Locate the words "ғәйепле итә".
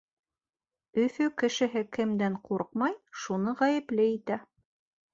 3.63-4.43